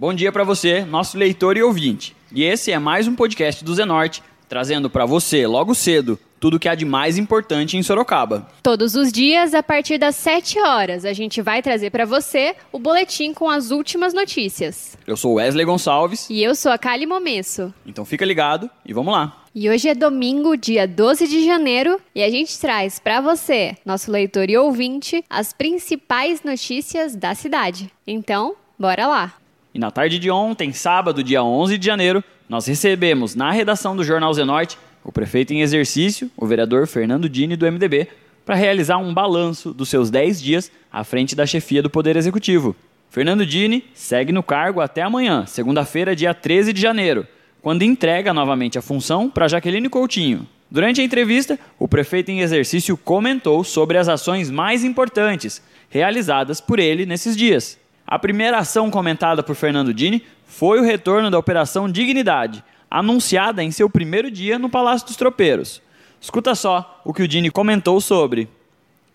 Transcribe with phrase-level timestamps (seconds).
[0.00, 2.14] Bom dia para você, nosso leitor e ouvinte.
[2.32, 6.60] E esse é mais um podcast do Zenorte, trazendo para você, logo cedo, tudo o
[6.60, 8.46] que há de mais importante em Sorocaba.
[8.62, 12.78] Todos os dias, a partir das 7 horas, a gente vai trazer para você o
[12.78, 14.96] boletim com as últimas notícias.
[15.04, 16.30] Eu sou Wesley Gonçalves.
[16.30, 17.74] E eu sou a Kali Momesso.
[17.84, 19.42] Então fica ligado e vamos lá.
[19.52, 24.12] E hoje é domingo, dia 12 de janeiro, e a gente traz para você, nosso
[24.12, 27.90] leitor e ouvinte, as principais notícias da cidade.
[28.06, 29.34] Então, bora lá!
[29.74, 34.02] E na tarde de ontem, sábado, dia 11 de janeiro, nós recebemos na redação do
[34.02, 38.08] Jornal Zenorte o prefeito em exercício, o vereador Fernando Dini, do MDB,
[38.44, 42.74] para realizar um balanço dos seus 10 dias à frente da chefia do Poder Executivo.
[43.10, 47.26] Fernando Dini segue no cargo até amanhã, segunda-feira, dia 13 de janeiro,
[47.62, 50.46] quando entrega novamente a função para Jaqueline Coutinho.
[50.70, 56.78] Durante a entrevista, o prefeito em exercício comentou sobre as ações mais importantes realizadas por
[56.78, 57.78] ele nesses dias.
[58.10, 63.70] A primeira ação comentada por Fernando Dini foi o retorno da Operação Dignidade, anunciada em
[63.70, 65.82] seu primeiro dia no Palácio dos Tropeiros.
[66.18, 68.48] Escuta só o que o Dini comentou sobre.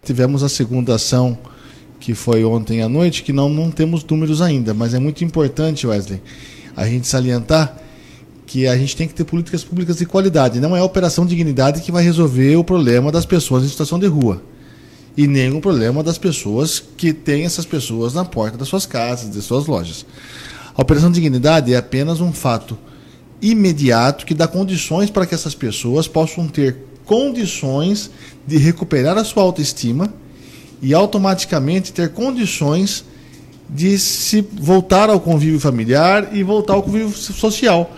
[0.03, 1.35] Tivemos a segunda ação,
[1.99, 5.87] que foi ontem à noite, que não, não temos números ainda, mas é muito importante,
[5.87, 6.21] Wesley,
[6.77, 7.75] a gente salientar
[8.45, 10.59] que a gente tem que ter políticas públicas de qualidade.
[10.59, 14.05] Não é a Operação Dignidade que vai resolver o problema das pessoas em situação de
[14.05, 14.52] rua
[15.15, 19.41] e o problema das pessoas que têm essas pessoas na porta das suas casas, de
[19.41, 20.05] suas lojas.
[20.75, 22.77] A Operação Dignidade é apenas um fato
[23.41, 28.09] imediato que dá condições para que essas pessoas possam ter condições
[28.47, 30.11] de recuperar a sua autoestima
[30.81, 33.05] e automaticamente ter condições
[33.69, 37.95] de se voltar ao convívio familiar e voltar ao convívio social.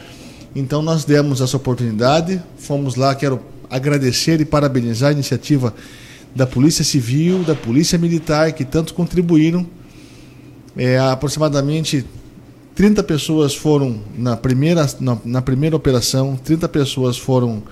[0.55, 5.73] Então nós demos essa oportunidade, fomos lá, quero agradecer e parabenizar a iniciativa
[6.36, 9.66] da Polícia Civil, da Polícia Militar, que tanto contribuíram.
[10.75, 12.05] É, aproximadamente
[12.75, 17.63] 30 pessoas foram na primeira, na, na primeira operação, 30 pessoas foram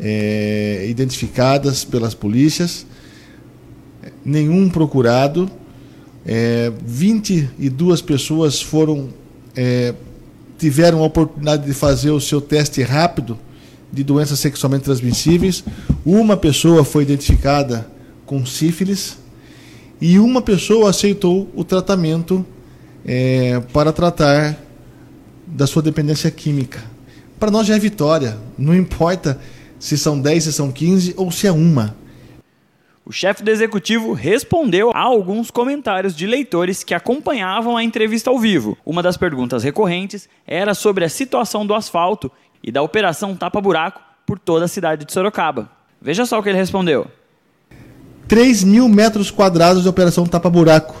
[0.00, 2.86] é, identificadas pelas polícias,
[4.24, 5.50] nenhum procurado,
[6.24, 9.10] é, 22 pessoas foram
[9.54, 9.94] é,
[10.58, 13.38] tiveram a oportunidade de fazer o seu teste rápido
[13.92, 15.62] de doenças sexualmente transmissíveis,
[16.04, 17.97] uma pessoa foi identificada
[18.28, 19.18] com sífilis
[20.00, 22.44] e uma pessoa aceitou o tratamento
[23.04, 24.56] é, para tratar
[25.46, 26.84] da sua dependência química.
[27.40, 29.40] Para nós já é vitória, não importa
[29.78, 31.96] se são 10, se são 15 ou se é uma.
[33.06, 38.38] O chefe do executivo respondeu a alguns comentários de leitores que acompanhavam a entrevista ao
[38.38, 38.76] vivo.
[38.84, 42.30] Uma das perguntas recorrentes era sobre a situação do asfalto
[42.62, 45.70] e da operação tapa-buraco por toda a cidade de Sorocaba.
[46.02, 47.10] Veja só o que ele respondeu.
[48.28, 50.94] 3 mil metros quadrados de operação tapa-buraco.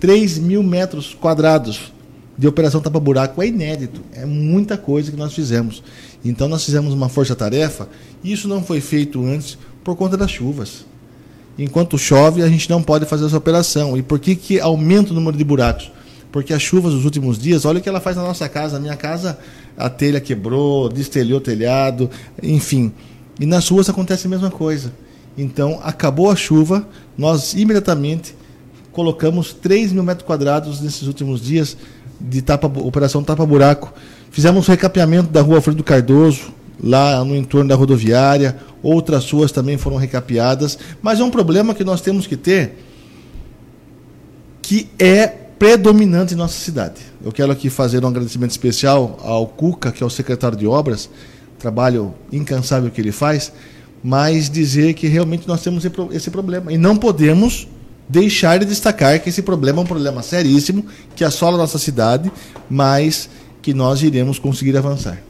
[0.00, 1.92] 3 mil metros quadrados
[2.36, 4.00] de operação tapa-buraco é inédito.
[4.12, 5.80] É muita coisa que nós fizemos.
[6.24, 7.88] Então nós fizemos uma força-tarefa
[8.24, 10.84] e isso não foi feito antes por conta das chuvas.
[11.56, 13.96] Enquanto chove, a gente não pode fazer essa operação.
[13.96, 15.92] E por que, que aumenta o número de buracos?
[16.32, 18.74] Porque as chuvas dos últimos dias, olha o que ela faz na nossa casa.
[18.74, 19.38] Na minha casa,
[19.76, 22.10] a telha quebrou, destelhou o telhado,
[22.42, 22.92] enfim.
[23.38, 24.92] E nas ruas acontece a mesma coisa.
[25.36, 26.86] Então, acabou a chuva,
[27.16, 28.34] nós imediatamente
[28.92, 31.76] colocamos 3 mil metros quadrados nesses últimos dias
[32.20, 33.92] de tapa, operação tapa-buraco.
[34.30, 36.52] Fizemos o recapeamento da rua Alfredo Cardoso,
[36.82, 38.56] lá no entorno da rodoviária.
[38.82, 40.78] Outras ruas também foram recapeadas.
[41.02, 42.76] Mas é um problema que nós temos que ter
[44.62, 47.00] que é predominante em nossa cidade.
[47.24, 51.10] Eu quero aqui fazer um agradecimento especial ao Cuca, que é o secretário de obras,
[51.58, 53.52] trabalho incansável que ele faz
[54.02, 56.72] mas dizer que realmente nós temos esse problema.
[56.72, 57.66] E não podemos
[58.08, 60.84] deixar de destacar que esse problema é um problema seríssimo,
[61.14, 62.30] que assola a nossa cidade,
[62.68, 63.30] mas
[63.62, 65.22] que nós iremos conseguir avançar.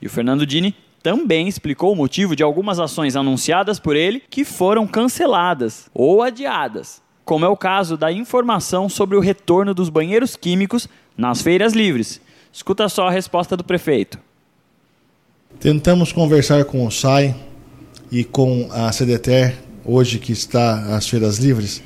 [0.00, 4.44] E o Fernando Dini também explicou o motivo de algumas ações anunciadas por ele que
[4.44, 10.36] foram canceladas ou adiadas, como é o caso da informação sobre o retorno dos banheiros
[10.36, 12.20] químicos nas feiras livres.
[12.52, 14.18] Escuta só a resposta do prefeito.
[15.60, 17.34] Tentamos conversar com o SAI,
[18.10, 21.82] e com a CDTER, hoje que está às feiras livres,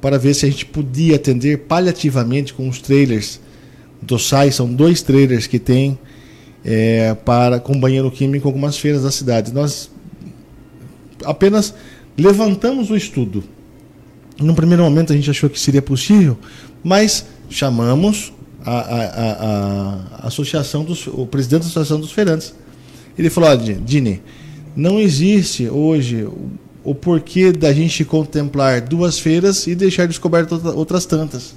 [0.00, 3.40] para ver se a gente podia atender paliativamente com os trailers
[4.00, 5.98] do SAI, são dois trailers que tem
[6.64, 9.52] é, para com banheiro químico em algumas feiras da cidade.
[9.52, 9.90] Nós
[11.24, 11.74] apenas
[12.16, 13.42] levantamos o estudo.
[14.40, 16.38] No primeiro momento a gente achou que seria possível,
[16.82, 18.32] mas chamamos
[18.64, 22.54] a, a, a, a associação dos, o presidente da associação dos feirantes.
[23.18, 24.22] Ele falou: Dini,
[24.76, 26.28] não existe hoje
[26.84, 31.54] o porquê da gente contemplar duas feiras e deixar descobertas outras tantas.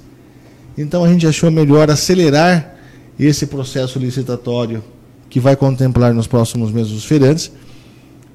[0.76, 2.76] Então a gente achou melhor acelerar
[3.18, 4.82] esse processo licitatório
[5.28, 7.52] que vai contemplar nos próximos meses os feirantes.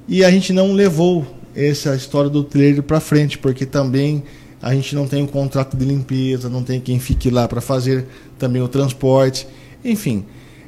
[0.08, 4.22] E a gente não levou essa história do trailer para frente, porque também
[4.60, 8.06] a gente não tem um contrato de limpeza, não tem quem fique lá para fazer
[8.38, 9.46] também o transporte,
[9.84, 10.24] enfim.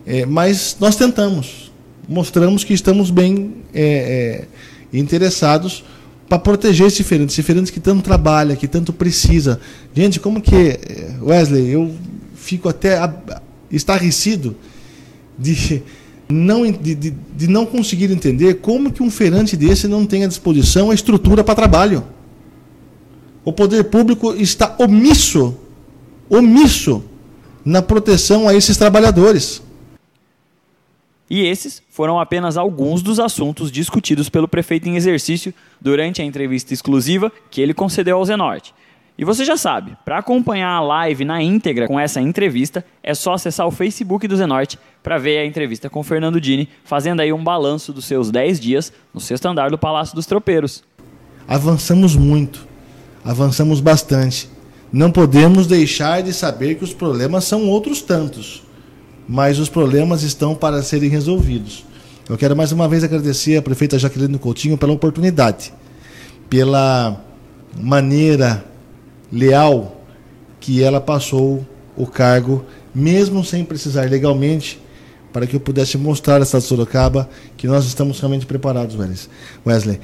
[0.06, 1.69] É, mas nós tentamos,
[2.10, 4.44] mostramos que estamos bem é,
[4.92, 5.84] é, interessados
[6.28, 9.60] para proteger esse feirante, esse feirante que tanto trabalha, que tanto precisa.
[9.94, 11.94] Gente, como que, é, Wesley, eu
[12.34, 12.98] fico até
[13.70, 14.56] estarrecido
[15.38, 15.82] de
[16.28, 20.26] não, de, de, de não conseguir entender como que um feirante desse não tem à
[20.26, 22.04] disposição a estrutura para trabalho.
[23.44, 25.56] O poder público está omisso,
[26.28, 27.04] omisso
[27.64, 29.62] na proteção a esses trabalhadores.
[31.30, 36.74] E esses foram apenas alguns dos assuntos discutidos pelo prefeito em exercício durante a entrevista
[36.74, 38.74] exclusiva que ele concedeu ao Zenorte.
[39.16, 43.34] E você já sabe, para acompanhar a live na íntegra com essa entrevista, é só
[43.34, 47.44] acessar o Facebook do Zenorte para ver a entrevista com Fernando Dini, fazendo aí um
[47.44, 50.82] balanço dos seus 10 dias no sexto andar do Palácio dos Tropeiros.
[51.46, 52.66] Avançamos muito,
[53.24, 54.48] avançamos bastante.
[54.92, 58.64] Não podemos deixar de saber que os problemas são outros tantos
[59.30, 61.84] mas os problemas estão para serem resolvidos.
[62.28, 65.72] Eu quero mais uma vez agradecer a prefeita Jaqueline Coutinho pela oportunidade,
[66.48, 67.24] pela
[67.80, 68.64] maneira
[69.30, 70.02] leal
[70.58, 71.64] que ela passou
[71.96, 74.80] o cargo, mesmo sem precisar legalmente,
[75.32, 78.96] para que eu pudesse mostrar a cidade de Sorocaba que nós estamos realmente preparados,
[79.64, 80.00] Wesley.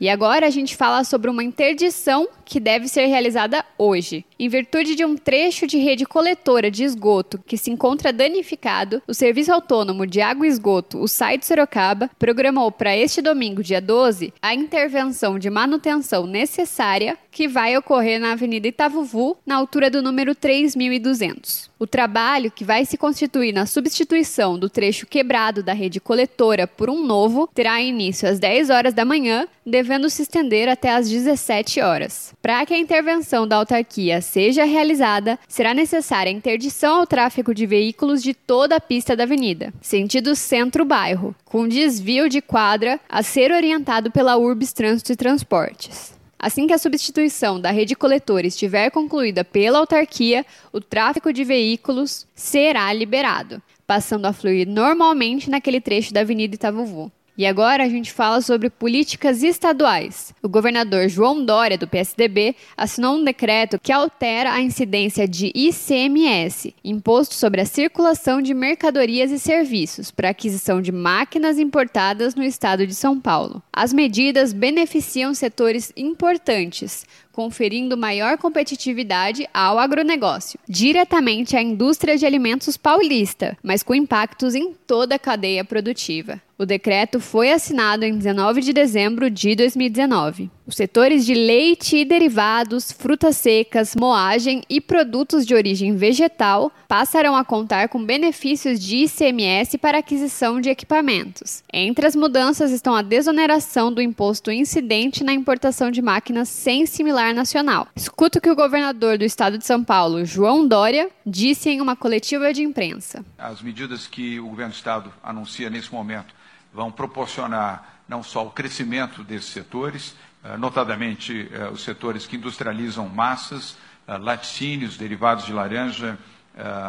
[0.00, 4.24] E agora a gente fala sobre uma interdição que deve ser realizada hoje.
[4.38, 9.12] Em virtude de um trecho de rede coletora de esgoto que se encontra danificado, o
[9.12, 13.82] Serviço Autônomo de Água e Esgoto, o SAI de Sorocaba, programou para este domingo, dia
[13.82, 20.02] 12, a intervenção de manutenção necessária que vai ocorrer na Avenida Itavuvu, na altura do
[20.02, 21.70] número 3200.
[21.78, 26.90] O trabalho, que vai se constituir na substituição do trecho quebrado da rede coletora por
[26.90, 31.80] um novo, terá início às 10 horas da manhã, devendo se estender até às 17
[31.80, 32.34] horas.
[32.40, 37.66] Para que a intervenção da autarquia seja realizada, será necessária a interdição ao tráfego de
[37.66, 43.50] veículos de toda a pista da avenida, sentido centro-bairro, com desvio de quadra a ser
[43.50, 46.16] orientado pela Urbis Trânsito e Transportes.
[46.38, 52.28] Assim que a substituição da rede coletora estiver concluída pela autarquia, o tráfego de veículos
[52.32, 57.10] será liberado, passando a fluir normalmente naquele trecho da Avenida Itavuvu.
[57.38, 60.34] E agora a gente fala sobre políticas estaduais.
[60.42, 66.74] O governador João Dória, do PSDB, assinou um decreto que altera a incidência de ICMS,
[66.84, 72.84] Imposto sobre a Circulação de Mercadorias e Serviços, para aquisição de máquinas importadas no estado
[72.84, 73.62] de São Paulo.
[73.72, 77.06] As medidas beneficiam setores importantes,
[77.38, 84.74] conferindo maior competitividade ao agronegócio, diretamente à indústria de alimentos paulista, mas com impactos em
[84.84, 86.42] toda a cadeia produtiva.
[86.58, 90.50] O decreto foi assinado em 19 de dezembro de 2019.
[90.68, 97.34] Os setores de leite e derivados, frutas secas, moagem e produtos de origem vegetal passarão
[97.34, 101.64] a contar com benefícios de ICMS para aquisição de equipamentos.
[101.72, 107.32] Entre as mudanças estão a desoneração do imposto incidente na importação de máquinas sem similar
[107.32, 107.88] nacional.
[107.96, 111.96] Escuta o que o governador do estado de São Paulo, João Dória, disse em uma
[111.96, 113.24] coletiva de imprensa.
[113.38, 116.34] As medidas que o governo do estado anuncia nesse momento
[116.74, 120.14] vão proporcionar não só o crescimento desses setores,
[120.58, 123.76] notadamente eh, os setores que industrializam massas,
[124.06, 126.18] eh, laticínios, derivados de laranja,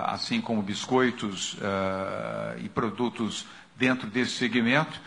[0.06, 1.56] assim como biscoitos
[2.58, 5.00] e produtos dentro desse segmento,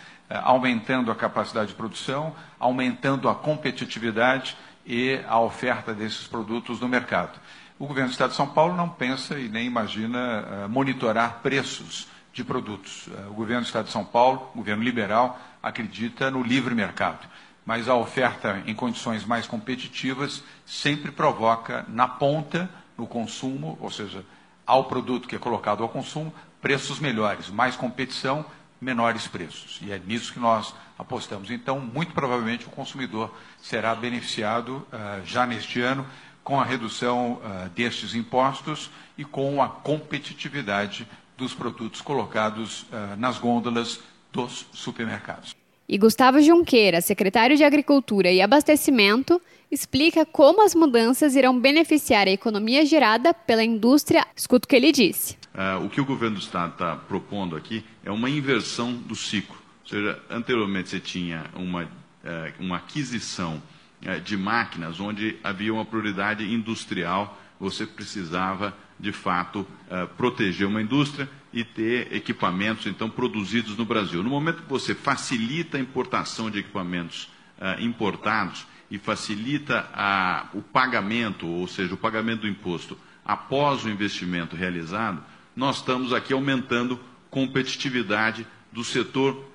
[0.44, 4.56] aumentando a capacidade de produção, aumentando a competitividade
[4.86, 7.40] e a oferta desses produtos no mercado.
[7.76, 12.44] O governo do Estado de São Paulo não pensa e nem imagina monitorar preços de
[12.44, 13.08] produtos.
[13.30, 17.26] O governo do Estado de São Paulo, governo liberal, acredita no livre mercado
[17.64, 24.24] mas a oferta em condições mais competitivas sempre provoca na ponta, no consumo, ou seja,
[24.66, 28.44] ao produto que é colocado ao consumo, preços melhores, mais competição,
[28.80, 29.78] menores preços.
[29.82, 31.50] E é nisso que nós apostamos.
[31.50, 36.06] Então, muito provavelmente, o consumidor será beneficiado uh, já neste ano
[36.42, 43.38] com a redução uh, destes impostos e com a competitividade dos produtos colocados uh, nas
[43.38, 44.00] gôndolas
[44.32, 45.61] dos supermercados.
[45.92, 49.38] E Gustavo Junqueira, secretário de Agricultura e Abastecimento,
[49.70, 54.26] explica como as mudanças irão beneficiar a economia gerada pela indústria.
[54.34, 55.36] Escuta o que ele disse.
[55.54, 59.54] Uh, o que o governo do Estado está propondo aqui é uma inversão do ciclo.
[59.82, 61.88] Ou seja, anteriormente você tinha uma, uh,
[62.58, 63.62] uma aquisição
[64.02, 70.80] uh, de máquinas onde havia uma prioridade industrial você precisava, de fato, uh, proteger uma
[70.80, 74.22] indústria e ter equipamentos, então, produzidos no Brasil.
[74.22, 77.24] No momento que você facilita a importação de equipamentos
[77.58, 79.88] uh, importados e facilita
[80.52, 85.24] o pagamento, ou seja, o pagamento do imposto após o investimento realizado,
[85.56, 89.50] nós estamos aqui aumentando competitividade do setor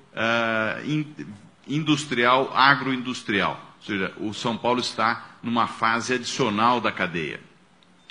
[0.85, 1.05] in,
[1.67, 3.75] industrial, agroindustrial.
[3.77, 7.39] Ou seja, o São Paulo está numa fase adicional da cadeia.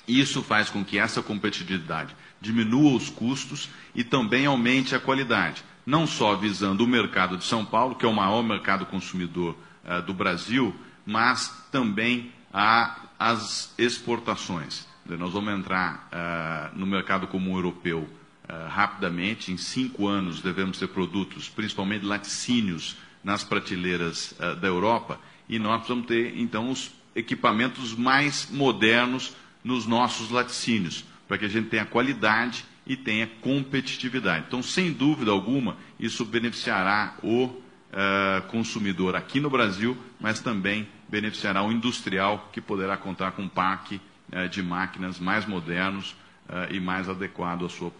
[0.06, 6.06] Isso faz com que essa competitividade diminua os custos e também aumente a qualidade, não
[6.06, 10.14] só visando o mercado de São Paulo, que é o maior mercado consumidor uh, do
[10.14, 14.86] Brasil, mas também a, as exportações.
[15.06, 19.52] Nós vamos entrar uh, no mercado comum europeu uh, rapidamente.
[19.52, 26.06] Em cinco anos devemos ter produtos, principalmente laticínios, nas prateleiras da Europa e nós precisamos
[26.06, 29.34] ter, então, os equipamentos mais modernos
[29.66, 34.44] nos nossos laticínios, para que a gente tenha qualidade e tenha competitividade.
[34.46, 41.64] Então, sem dúvida alguma, isso beneficiará o uh, consumidor aqui no Brasil, mas também beneficiará
[41.64, 44.00] o industrial, que poderá contar com um parque
[44.32, 46.12] uh, de máquinas mais modernos
[46.48, 47.90] uh, e mais adequado ao, sua,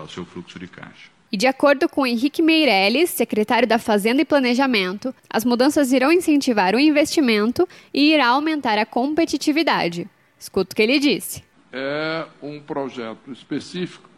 [0.00, 1.08] ao seu fluxo de caixa.
[1.30, 6.74] E de acordo com Henrique Meirelles, secretário da Fazenda e Planejamento, as mudanças irão incentivar
[6.74, 10.08] o investimento e irá aumentar a competitividade.
[10.38, 11.44] Escuta o que ele disse.
[11.72, 14.08] É um projeto específico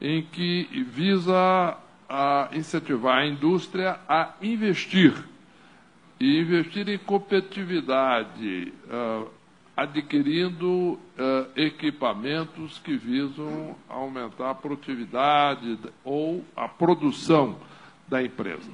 [0.00, 1.76] em que visa
[2.08, 5.14] a incentivar a indústria a investir
[6.20, 9.28] e investir em competitividade, uh,
[9.76, 10.98] adquirindo uh,
[11.56, 17.56] equipamentos que visam aumentar a produtividade ou a produção
[18.06, 18.70] da empresa.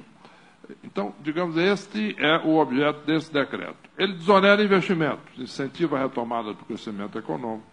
[0.83, 3.77] Então, digamos, este é o objeto desse decreto.
[3.97, 7.65] Ele desonera investimentos, incentiva a retomada do crescimento econômico,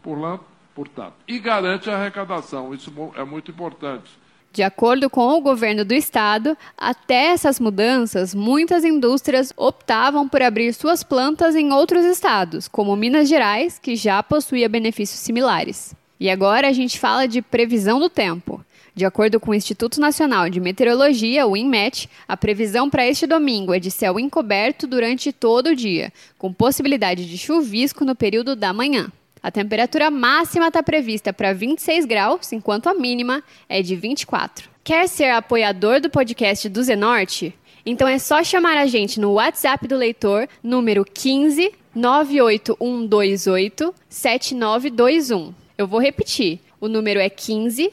[0.74, 2.72] portanto, e garante a arrecadação.
[2.74, 4.10] Isso é muito importante
[4.56, 10.72] de acordo com o governo do estado, até essas mudanças, muitas indústrias optavam por abrir
[10.72, 15.94] suas plantas em outros estados, como Minas Gerais, que já possuía benefícios similares.
[16.18, 18.64] E agora a gente fala de previsão do tempo.
[18.96, 23.74] De acordo com o Instituto Nacional de Meteorologia, o INMET, a previsão para este domingo
[23.74, 28.72] é de céu encoberto durante todo o dia, com possibilidade de chuvisco no período da
[28.72, 29.12] manhã.
[29.42, 34.70] A temperatura máxima está prevista para 26 graus, enquanto a mínima é de 24.
[34.82, 37.54] Quer ser apoiador do podcast do Zenorte?
[37.84, 45.52] Então é só chamar a gente no WhatsApp do leitor, número 15 98128 7921.
[45.76, 46.60] Eu vou repetir.
[46.80, 47.92] O número é 15